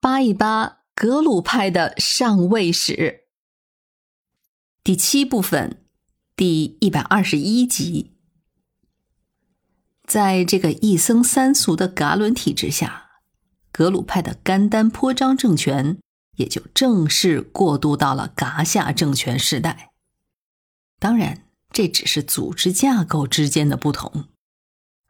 [0.00, 3.24] 扒一扒格鲁派的上位史。
[4.84, 5.84] 第七部分，
[6.36, 8.14] 第一百二十一集。
[10.06, 13.22] 在这个一僧三俗的噶伦体制下，
[13.72, 15.98] 格鲁派的甘丹颇章政权
[16.36, 19.90] 也就正式过渡到了噶夏政权时代。
[21.00, 24.26] 当然，这只是组织架构之间的不同，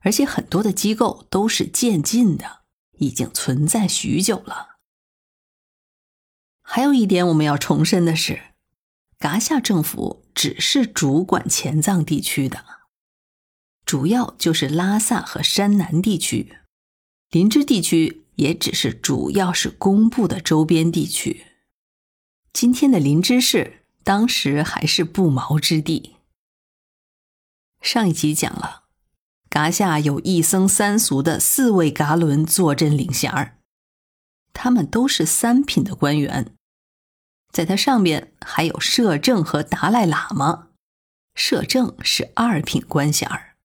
[0.00, 2.60] 而且很多的机构都是渐进的，
[2.96, 4.67] 已经存在许久了。
[6.70, 8.42] 还有一点我们要重申的是，
[9.18, 12.62] 噶夏政府只是主管前藏地区的，
[13.86, 16.58] 主要就是拉萨和山南地区，
[17.30, 21.46] 林芝地区也只是主要是工部的周边地区。
[22.52, 26.16] 今天的林芝市当时还是不毛之地。
[27.80, 28.84] 上一集讲了，
[29.48, 33.56] 噶夏有一僧三俗的四位噶伦坐镇领衔儿，
[34.52, 36.54] 他们都是三品的官员。
[37.52, 40.68] 在它上面还有摄政和达赖喇嘛，
[41.34, 43.56] 摄政是二品官衔儿。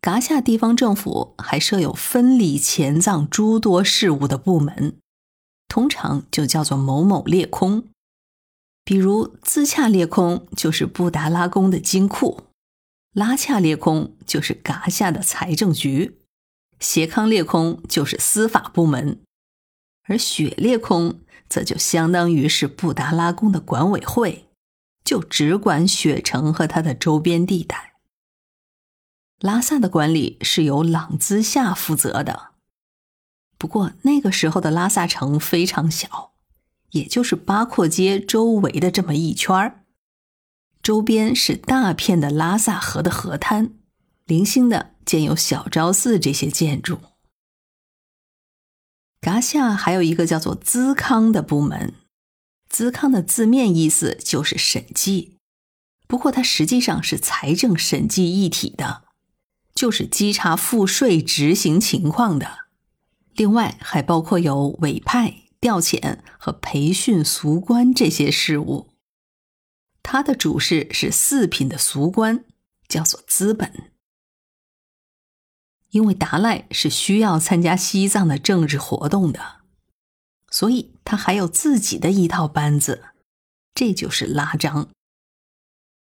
[0.00, 4.98] 噶夏地方政府还设有分理前藏诸多事务的部门，
[5.66, 7.88] 通常就叫做某某列空。
[8.84, 12.44] 比如兹恰列空就是布达拉宫的金库，
[13.12, 16.20] 拉恰列空就是噶夏的财政局，
[16.80, 19.20] 协康列空就是司法部门，
[20.08, 21.20] 而雪裂空。
[21.50, 24.50] 则就相当于是布达拉宫的管委会，
[25.02, 27.94] 就只管雪城和它的周边地带。
[29.40, 32.48] 拉萨的管理是由朗兹夏负责的。
[33.56, 36.32] 不过那个时候的拉萨城非常小，
[36.90, 39.84] 也就是八廓街周围的这么一圈儿，
[40.82, 43.72] 周边是大片的拉萨河的河滩，
[44.26, 46.98] 零星的建有小昭寺这些建筑。
[49.20, 51.94] 噶夏还有一个叫做资康的部门，
[52.68, 55.36] 资康的字面意思就是审计，
[56.06, 59.02] 不过它实际上是财政审计一体的，
[59.74, 62.66] 就是稽查赋税执行情况的。
[63.34, 68.88] 另外还包括有委派、调遣和培训俗官这些事务。
[70.02, 72.44] 他的主事是四品的俗官，
[72.88, 73.92] 叫做资本。
[75.90, 79.60] 因为达赖是需要参加西藏的政治活动的，
[80.50, 83.04] 所以他还有自己的一套班子，
[83.74, 84.88] 这就是拉章。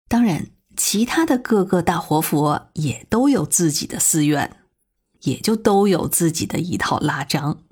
[0.09, 4.61] 当然，其他的各个大活佛也都有自己的寺院，
[5.23, 7.63] 也就都有自己的一套拉章。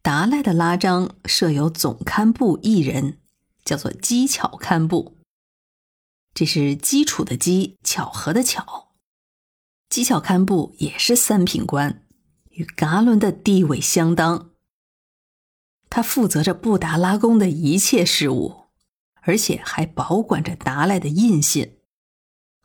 [0.00, 3.18] 达赖的拉章设有总堪布一人，
[3.64, 5.16] 叫做机巧堪布，
[6.32, 8.93] 这是基础的基，巧合的巧。
[9.94, 12.02] 机巧堪布也是三品官，
[12.50, 14.50] 与噶伦的地位相当。
[15.88, 18.64] 他负责着布达拉宫的一切事务，
[19.22, 21.76] 而且还保管着达赖的印信，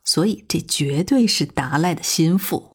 [0.02, 2.74] 所以这绝对是达赖的心腹。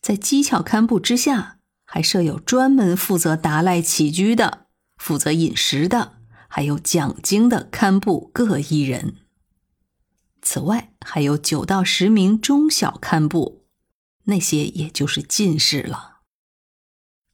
[0.00, 6.14] 在机巧堪布之下，还设有专门负责达赖起居的、负责饮食的，
[6.48, 9.16] 还有讲经的堪布各一人。
[10.46, 13.64] 此外，还有九到十名中小堪布，
[14.24, 16.18] 那些也就是进士了。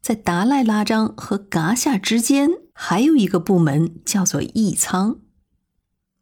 [0.00, 5.18] 在达赖拉章和噶夏之间，还有一个部门叫做译仓，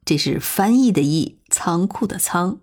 [0.04, 2.62] 这是翻译的译，仓库的仓，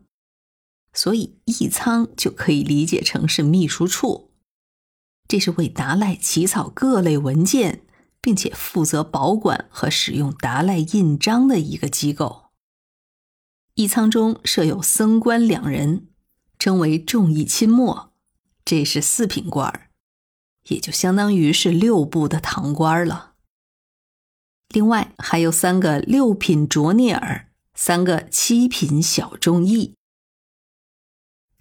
[0.91, 4.33] 所以译仓就可以理解成是秘书处。
[5.27, 7.85] 这是为达赖起草各类文件，
[8.19, 12.44] 并且负责保管和使用达赖印章的一个机构。
[13.75, 16.07] 义仓中设有僧官两人，
[16.57, 18.13] 称为众义亲末，
[18.63, 19.89] 这是四品官儿，
[20.69, 23.33] 也就相当于是六部的堂官了。
[24.69, 29.95] 另外还有三个六品卓聂尔，三个七品小众义。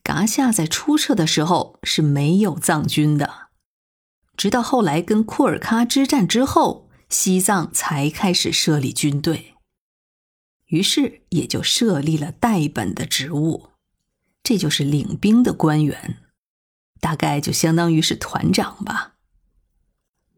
[0.04, 3.48] 噶夏在初设的时候是没有藏军的，
[4.36, 9.53] 直到后来跟库尔喀之战之后，西藏才开始设立军队。
[10.74, 13.70] 于是也就设立了代本的职务，
[14.42, 16.16] 这就是领兵的官员，
[17.00, 19.14] 大概就相当于是团长吧。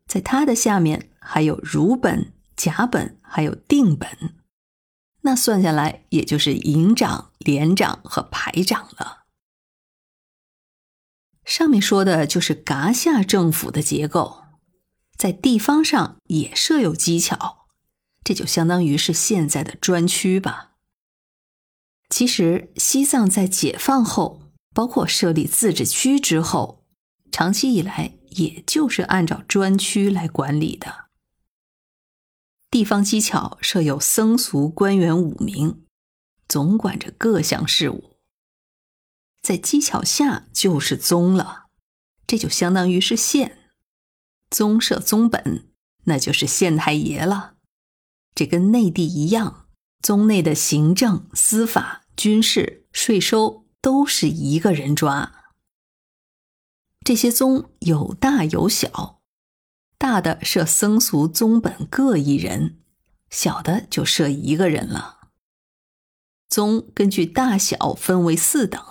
[0.06, 4.34] 在他的下面还有儒本、甲本，还有定本，
[5.22, 9.24] 那算下来也就是营长、连长和排长了。
[11.46, 14.44] 上面说的就是噶夏政府的结构，
[15.16, 17.65] 在地方上也设有机巧。
[18.26, 20.72] 这就相当于是现在的专区吧。
[22.08, 24.42] 其实，西藏在解放后，
[24.74, 26.84] 包括设立自治区之后，
[27.30, 31.04] 长期以来也就是按照专区来管理的。
[32.68, 35.84] 地方机巧设有僧俗官员五名，
[36.48, 38.16] 总管着各项事务。
[39.40, 41.66] 在机巧下就是宗了，
[42.26, 43.70] 这就相当于是县。
[44.50, 45.68] 宗设宗本，
[46.06, 47.55] 那就是县太爷了。
[48.36, 49.66] 这跟内地一样，
[50.02, 55.32] 宗内的行政、司法、军事、税收都是一个人抓。
[57.02, 59.20] 这些宗有大有小，
[59.96, 62.78] 大的设僧俗宗本各一人，
[63.30, 65.30] 小的就设一个人了。
[66.50, 68.84] 宗根据大小分为四等，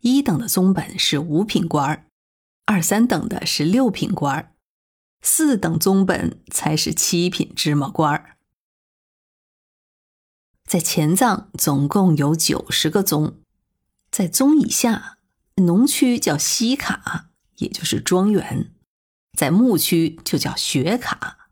[0.00, 2.04] 一等的宗本是五品官。
[2.66, 4.54] 二三等的是六品官，
[5.22, 8.38] 四等宗本才是七品芝麻官儿。
[10.70, 13.38] 在前藏总共有九十个宗，
[14.12, 15.18] 在宗以下，
[15.56, 18.70] 农区叫西卡，也就是庄园；
[19.36, 21.48] 在牧区就叫学卡，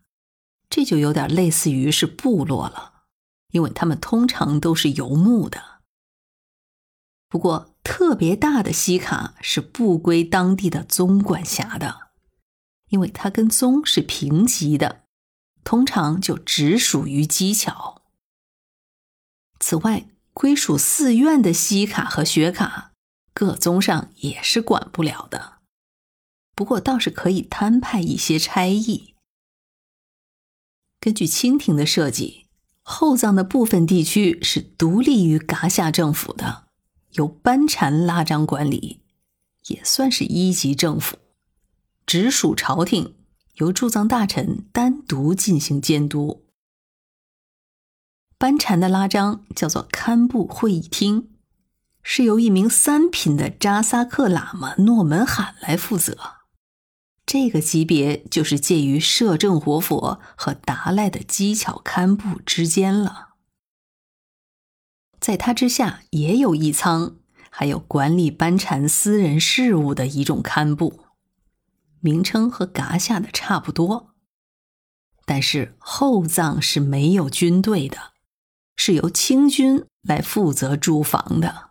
[0.71, 3.03] 这就有点类似于是部落了，
[3.51, 5.81] 因为他们通常都是游牧的。
[7.29, 7.75] 不过。
[7.89, 12.11] 特别大的西卡是不归当地的宗管辖的，
[12.91, 15.05] 因为它跟宗是平级的，
[15.65, 17.98] 通常就只属于机巧。
[19.61, 22.93] 此外，归属寺院的西卡和学卡，
[23.33, 25.59] 各宗上也是管不了的。
[26.55, 29.15] 不过倒是可以摊派一些差役。
[31.01, 32.47] 根据清廷的设计，
[32.83, 36.67] 后藏的部分地区是独立于噶夏政府的。
[37.13, 39.01] 由班禅拉章管理，
[39.69, 41.17] 也算是一级政府，
[42.05, 43.15] 直属朝廷，
[43.55, 46.48] 由驻藏大臣单独进行监督。
[48.39, 51.29] 班禅的拉章叫做堪布会议厅，
[52.05, 56.17] 是由一名三品的扎萨克喇嘛诺门罕来负责。
[57.27, 63.31] 这个级别就是介于摄政活佛和达赖的机巧堪布之间了。
[65.19, 67.17] 在他之下也有一仓，
[67.51, 71.07] 还有管理班禅私人事务的一种堪布，
[71.99, 74.15] 名称和噶夏的差不多。
[75.27, 78.13] 但是后藏是没有军队的，
[78.79, 81.68] 是由清军来负责驻防的。